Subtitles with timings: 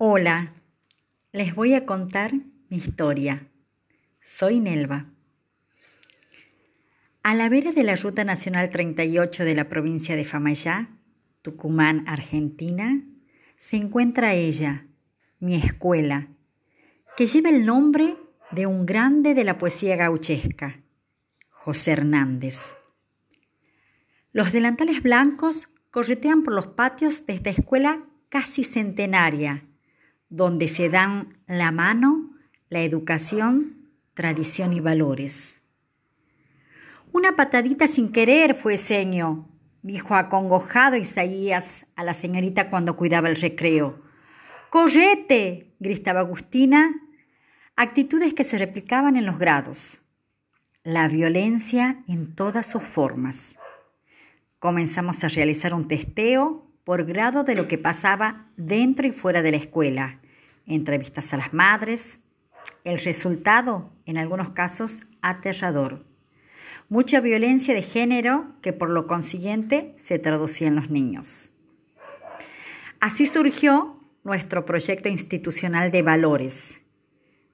[0.00, 0.52] Hola,
[1.32, 2.32] les voy a contar
[2.68, 3.48] mi historia.
[4.20, 5.06] Soy Nelva.
[7.24, 10.90] A la vera de la Ruta Nacional 38 de la provincia de Famayá,
[11.42, 13.02] Tucumán, Argentina,
[13.58, 14.86] se encuentra ella,
[15.40, 16.28] mi escuela,
[17.16, 18.14] que lleva el nombre
[18.52, 20.80] de un grande de la poesía gauchesca,
[21.48, 22.60] José Hernández.
[24.30, 29.64] Los delantales blancos corretean por los patios de esta escuela casi centenaria,
[30.28, 32.28] donde se dan la mano
[32.68, 35.60] la educación, tradición y valores.
[37.12, 39.48] Una patadita sin querer fue seño,
[39.82, 44.02] dijo acongojado Isaías a la señorita cuando cuidaba el recreo.
[44.70, 45.74] ¡Correte!
[45.78, 46.94] gritaba Agustina,
[47.76, 50.02] actitudes que se replicaban en los grados.
[50.82, 53.56] La violencia en todas sus formas.
[54.58, 59.50] Comenzamos a realizar un testeo por grado de lo que pasaba dentro y fuera de
[59.50, 60.20] la escuela,
[60.64, 62.20] entrevistas a las madres,
[62.82, 66.06] el resultado, en algunos casos, aterrador.
[66.88, 71.50] Mucha violencia de género que por lo consiguiente se traducía en los niños.
[73.00, 76.80] Así surgió nuestro proyecto institucional de valores.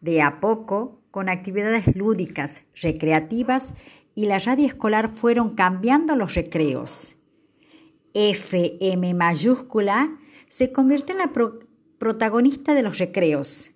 [0.00, 3.74] De a poco, con actividades lúdicas, recreativas
[4.14, 7.16] y la radio escolar fueron cambiando los recreos
[8.14, 10.16] FM mayúscula,
[10.48, 11.32] se convirtió en la
[11.98, 13.72] protagonista de los recreos.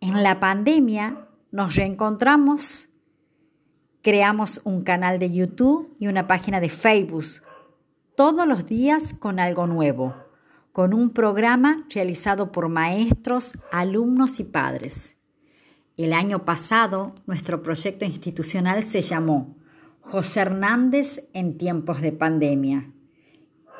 [0.00, 2.88] En la pandemia nos reencontramos,
[4.00, 7.24] creamos un canal de YouTube y una página de Facebook,
[8.16, 10.16] todos los días con algo nuevo,
[10.72, 15.16] con un programa realizado por maestros, alumnos y padres.
[15.98, 19.56] El año pasado, nuestro proyecto institucional se llamó
[20.00, 22.92] José Hernández en tiempos de pandemia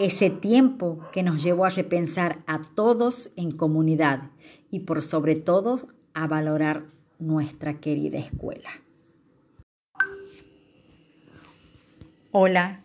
[0.05, 4.31] ese tiempo que nos llevó a repensar a todos en comunidad
[4.70, 6.86] y por sobre todo a valorar
[7.20, 8.69] nuestra querida escuela.
[12.33, 12.80] Hola,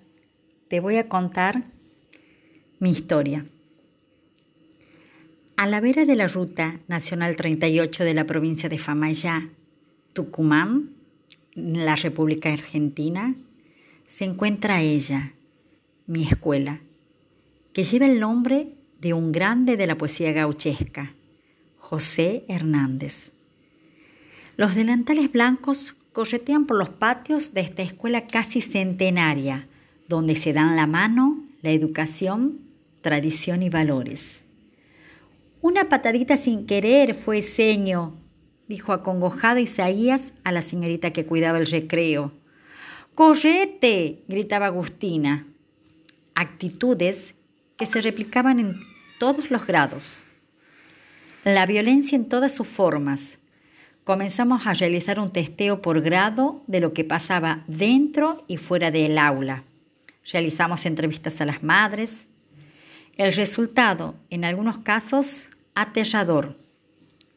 [0.68, 1.64] te voy a contar
[2.80, 3.48] mi historia.
[5.56, 9.50] A la vera de la ruta nacional 38 de la provincia de Famayá,
[10.14, 10.92] Tucumán,
[11.56, 13.34] en la República Argentina,
[14.06, 15.34] se encuentra ella,
[16.06, 16.82] mi escuela,
[17.78, 21.14] que lleva el nombre de un grande de la poesía gauchesca,
[21.78, 23.32] José Hernández.
[24.56, 29.68] Los delantales blancos corretean por los patios de esta escuela casi centenaria,
[30.08, 32.62] donde se dan la mano la educación,
[33.04, 34.42] tradición y valores.
[35.62, 38.16] Una patadita sin querer fue seño,
[38.68, 42.32] dijo acongojado Isaías a la señorita que cuidaba el recreo.
[43.14, 44.24] ¡Correte!
[44.28, 45.46] gritaba Agustina.
[46.34, 47.36] Actitudes
[47.78, 48.82] que se replicaban en
[49.20, 50.26] todos los grados.
[51.44, 53.38] La violencia en todas sus formas.
[54.04, 59.18] Comenzamos a realizar un testeo por grado de lo que pasaba dentro y fuera del
[59.18, 59.64] aula.
[60.32, 62.26] Realizamos entrevistas a las madres.
[63.16, 66.58] El resultado, en algunos casos, aterrador.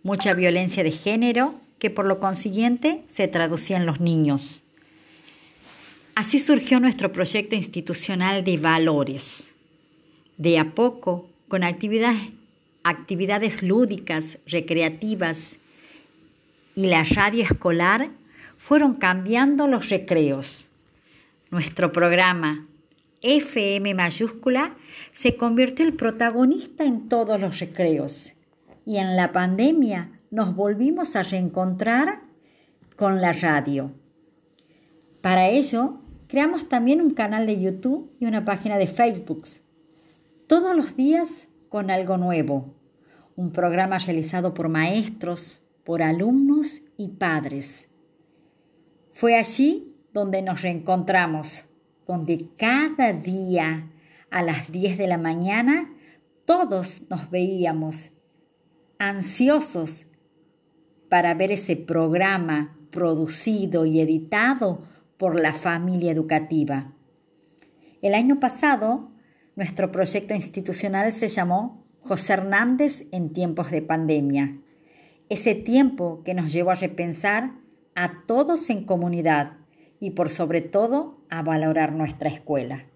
[0.02, 4.62] Mucha violencia de género que por lo consiguiente se traducía en los niños.
[6.14, 9.49] Así surgió nuestro proyecto institucional de valores
[10.40, 15.56] de a poco, con actividades, lúdicas, recreativas
[16.74, 18.08] y la radio escolar,
[18.56, 20.70] fueron cambiando los recreos.
[21.50, 22.66] Nuestro programa
[23.20, 24.76] FM mayúscula
[25.12, 28.32] se convirtió el protagonista en todos los recreos
[28.86, 32.22] y en la pandemia nos volvimos a reencontrar
[32.96, 33.92] con la radio.
[35.20, 39.44] Para ello, creamos también un canal de YouTube y una página de Facebook
[40.50, 42.74] todos los días con algo nuevo.
[43.36, 47.88] Un programa realizado por maestros, por alumnos y padres.
[49.12, 51.66] Fue allí donde nos reencontramos,
[52.04, 53.92] donde cada día
[54.28, 55.94] a las 10 de la mañana
[56.46, 58.10] todos nos veíamos
[58.98, 60.06] ansiosos
[61.08, 64.82] para ver ese programa producido y editado
[65.16, 66.92] por la familia educativa.
[68.02, 69.12] El año pasado
[69.56, 74.56] nuestro proyecto institucional se llamó José Hernández en tiempos de pandemia.
[75.28, 77.52] Ese tiempo que nos llevó a repensar
[77.94, 79.58] a todos en comunidad
[80.00, 82.86] y por sobre todo a valorar nuestra escuela.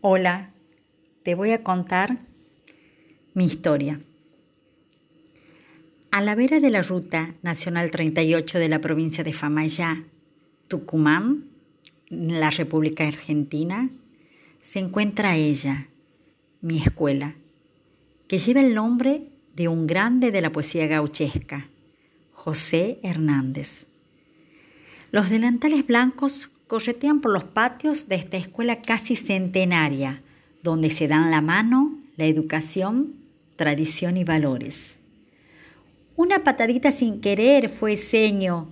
[0.00, 0.52] Hola,
[1.22, 2.26] te voy a contar
[3.34, 4.00] mi historia.
[6.10, 10.04] A la vera de la ruta nacional 38 de la provincia de Famayá,
[10.68, 11.51] Tucumán,
[12.12, 13.88] la República Argentina,
[14.60, 15.88] se encuentra ella,
[16.60, 17.34] mi escuela,
[18.28, 21.68] que lleva el nombre de un grande de la poesía gauchesca,
[22.32, 23.86] José Hernández.
[25.10, 30.22] Los delantales blancos corretean por los patios de esta escuela casi centenaria,
[30.62, 33.14] donde se dan la mano la educación,
[33.56, 34.96] tradición y valores.
[36.14, 38.68] Una patadita sin querer fue seño,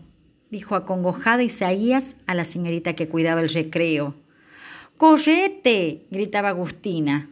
[0.50, 4.14] dijo acongojado Isaías a la señorita que cuidaba el recreo.
[4.96, 6.06] ¡Correte!
[6.10, 7.30] gritaba Agustina.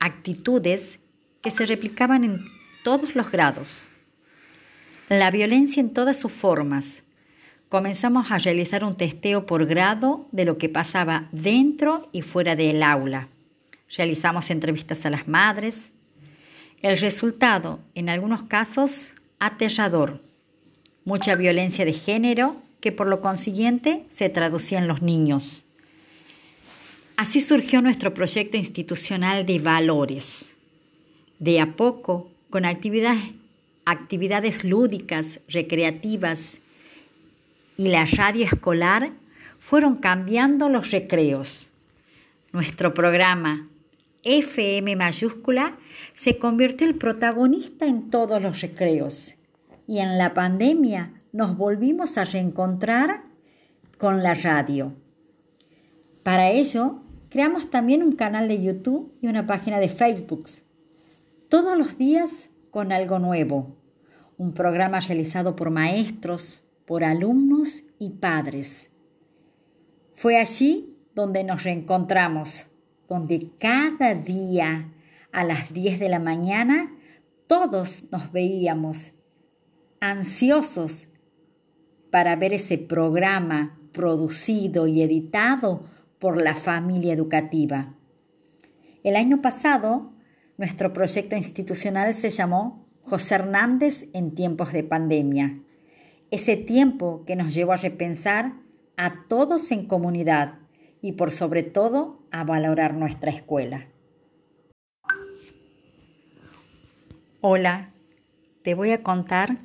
[0.00, 0.98] Actitudes
[1.42, 2.44] que se replicaban en
[2.82, 3.88] todos los grados.
[5.08, 7.02] La violencia en todas sus formas,
[7.68, 12.82] comenzamos a realizar un testeo por grado de lo que pasaba dentro y fuera del
[12.82, 13.28] aula.
[13.96, 15.92] Realizamos entrevistas a las madres.
[16.80, 20.22] El resultado, en algunos casos, aterrador.
[21.04, 25.64] Mucha violencia de género que por lo consiguiente se traducía en los niños.
[27.16, 30.50] Así surgió nuestro proyecto institucional de valores.
[31.40, 33.22] De a poco, con actividades,
[33.84, 36.58] actividades lúdicas, recreativas
[37.76, 39.10] y la radio escolar
[39.58, 41.70] fueron cambiando los recreos.
[42.52, 43.68] Nuestro programa
[44.22, 45.76] FM mayúscula
[46.14, 49.34] se convirtió el protagonista en todos los recreos
[49.86, 53.24] y en la pandemia nos volvimos a reencontrar
[53.98, 54.94] con la radio.
[56.22, 60.48] Para ello, creamos también un canal de YouTube y una página de Facebook.
[61.48, 63.76] Todos los días con algo nuevo.
[64.36, 68.90] Un programa realizado por maestros, por alumnos y padres.
[70.14, 72.68] Fue allí donde nos reencontramos,
[73.08, 74.92] donde cada día
[75.32, 76.94] a las 10 de la mañana
[77.46, 79.14] todos nos veíamos
[80.02, 81.06] ansiosos
[82.10, 85.86] para ver ese programa producido y editado
[86.18, 87.94] por la familia educativa.
[89.04, 90.12] El año pasado,
[90.58, 95.62] nuestro proyecto institucional se llamó José Hernández en tiempos de pandemia
[96.32, 98.54] ese tiempo que nos llevó a repensar
[98.96, 100.60] a todos en comunidad
[101.02, 103.86] y por sobre todo a valorar nuestra escuela.
[107.42, 107.92] Hola,
[108.62, 109.58] te voy a contar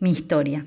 [0.00, 0.66] mi historia.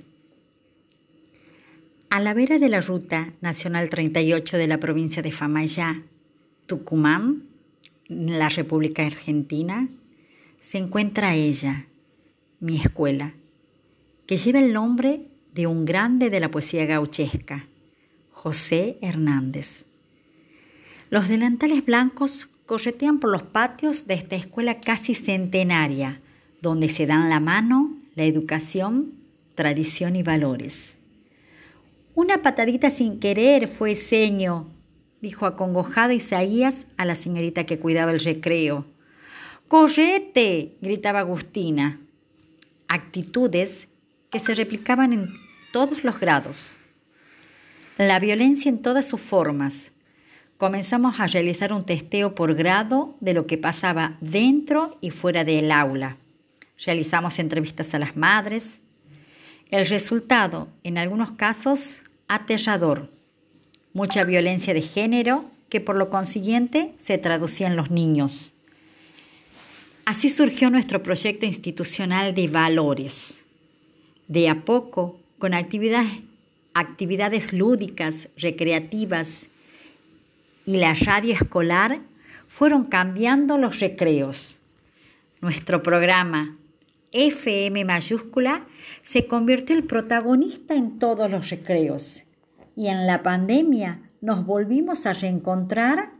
[2.09, 6.01] A la vera de la ruta nacional 38 de la provincia de Famayá,
[6.65, 7.43] Tucumán,
[8.09, 9.87] en la República Argentina,
[10.59, 11.85] se encuentra ella,
[12.59, 13.33] mi escuela,
[14.25, 17.65] que lleva el nombre de un grande de la poesía gauchesca,
[18.31, 19.85] José Hernández.
[21.09, 26.19] Los delantales blancos corretean por los patios de esta escuela casi centenaria,
[26.61, 29.13] donde se dan la mano la educación,
[29.55, 30.93] tradición y valores.
[32.13, 34.67] Una patadita sin querer fue seño,
[35.21, 38.85] dijo acongojado Isaías a la señorita que cuidaba el recreo.
[39.67, 40.75] ¡Correte!
[40.81, 42.01] gritaba Agustina.
[42.89, 43.87] Actitudes
[44.29, 45.29] que se replicaban en
[45.71, 46.77] todos los grados.
[47.97, 49.91] La violencia en todas sus formas.
[50.57, 55.71] Comenzamos a realizar un testeo por grado de lo que pasaba dentro y fuera del
[55.71, 56.17] aula.
[56.85, 58.80] Realizamos entrevistas a las madres.
[59.71, 63.09] El resultado, en algunos casos, aterrador.
[63.93, 68.53] Mucha violencia de género que por lo consiguiente se traducía en los niños.
[70.05, 73.41] Así surgió nuestro proyecto institucional de valores
[74.31, 76.21] de a poco, con actividades,
[76.73, 79.45] actividades lúdicas, recreativas
[80.65, 81.99] y la radio escolar,
[82.47, 84.59] fueron cambiando los recreos.
[85.41, 86.55] Nuestro programa
[87.11, 88.67] FM mayúscula
[89.03, 92.23] se convirtió el protagonista en todos los recreos
[92.75, 96.13] y en la pandemia nos volvimos a reencontrar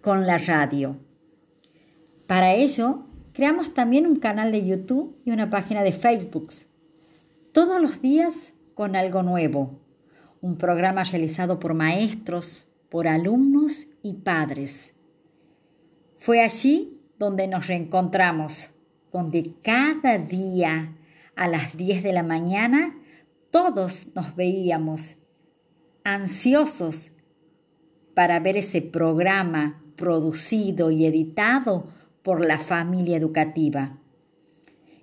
[0.00, 0.96] con la radio.
[2.26, 6.52] Para ello, creamos también un canal de YouTube y una página de Facebook
[7.52, 9.80] todos los días con algo nuevo.
[10.40, 14.94] Un programa realizado por maestros, por alumnos y padres.
[16.18, 18.72] Fue allí donde nos reencontramos,
[19.16, 20.94] donde cada día
[21.36, 22.98] a las 10 de la mañana
[23.50, 25.16] todos nos veíamos
[26.04, 27.12] ansiosos
[28.14, 31.88] para ver ese programa producido y editado
[32.22, 33.98] por la familia educativa.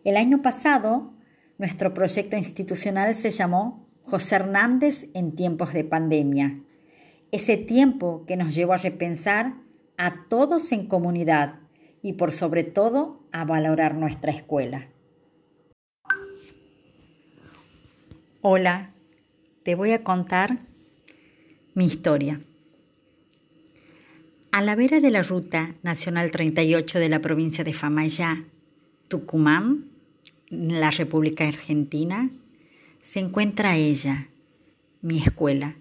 [0.03, 1.13] El año pasado
[1.57, 6.59] nuestro proyecto institucional se llamó José Hernández en tiempos de pandemia.
[7.31, 9.55] Ese tiempo que nos llevó a repensar
[9.97, 11.62] a todos en comunidad
[12.03, 14.89] y por sobre todo a valorar nuestra escuela.
[18.41, 18.91] Hola,
[19.63, 20.59] te voy a contar
[21.73, 22.41] mi historia.
[24.51, 28.43] A la vera de la Ruta Nacional 38 de la provincia de Famayá,
[29.07, 29.85] Tucumán,
[30.51, 32.29] en la República Argentina,
[33.01, 34.27] se encuentra ella,
[35.01, 35.75] mi escuela,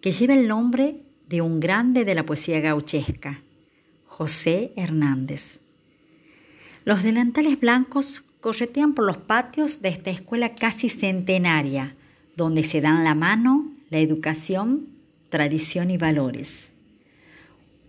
[0.00, 3.42] que lleva el nombre de un grande de la poesía gauchesca,
[4.16, 5.60] José Hernández.
[6.86, 11.96] Los delantales blancos corretean por los patios de esta escuela casi centenaria,
[12.34, 14.86] donde se dan la mano la educación,
[15.28, 16.68] tradición y valores.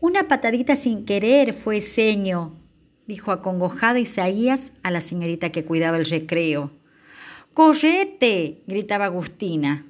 [0.01, 2.51] Una patadita sin querer fue seño,
[3.05, 6.71] dijo acongojado Isaías a la señorita que cuidaba el recreo.
[7.53, 8.63] ¡Correte!
[8.67, 9.85] gritaba Agustina.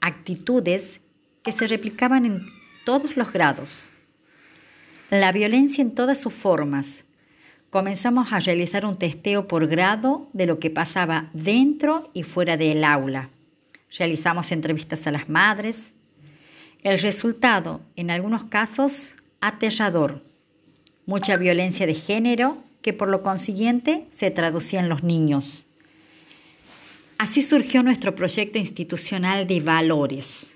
[0.00, 1.00] Actitudes
[1.44, 2.40] que se replicaban en
[2.84, 3.92] todos los grados.
[5.14, 7.04] La violencia en todas sus formas.
[7.70, 12.82] Comenzamos a realizar un testeo por grado de lo que pasaba dentro y fuera del
[12.82, 13.30] aula.
[13.96, 15.92] Realizamos entrevistas a las madres,
[16.82, 20.20] el resultado, en algunos casos, aterrador.
[21.06, 25.64] Mucha violencia de género que por lo consiguiente se traducía en los niños.
[27.18, 30.50] Así surgió nuestro proyecto institucional de valores.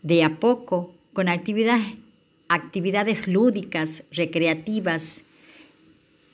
[0.00, 1.98] De a poco, con actividades,
[2.48, 5.22] actividades lúdicas, recreativas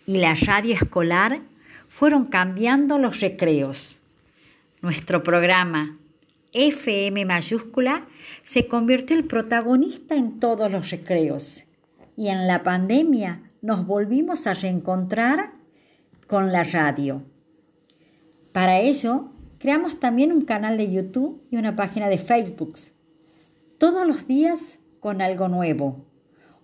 [0.06, 1.40] y la radio escolar,
[1.88, 4.00] fueron cambiando los recreos.
[4.80, 5.98] Nuestro programa
[6.52, 8.06] FM mayúscula
[8.44, 11.64] se convirtió el protagonista en todos los recreos.
[12.16, 15.52] Y en la pandemia nos volvimos a reencontrar
[16.26, 17.22] con la radio.
[18.52, 22.74] Para ello, creamos también un canal de YouTube y una página de Facebook.
[23.78, 26.06] Todos los días con algo nuevo.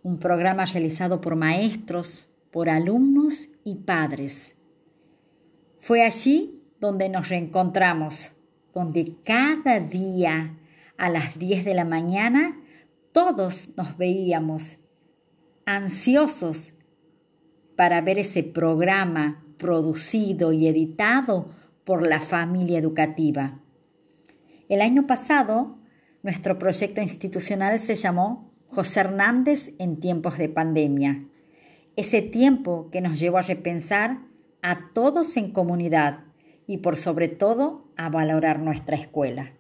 [0.05, 4.55] Un programa realizado por maestros, por alumnos y padres.
[5.81, 8.33] Fue allí donde nos reencontramos
[8.73, 10.57] donde cada día
[10.97, 12.61] a las 10 de la mañana
[13.11, 14.79] todos nos veíamos
[15.67, 16.75] ansiosos
[17.75, 21.51] para ver ese programa producido y editado
[21.85, 23.61] por la familia educativa.
[24.69, 25.78] El año pasado,
[26.29, 31.25] nuestro proyecto institucional se llamó José Hernández en tiempos de pandemia.
[31.97, 34.19] Ese tiempo que nos llevó a repensar
[34.61, 36.25] a todos en comunidad
[36.67, 39.55] y por sobre todo a valorar nuestra escuela.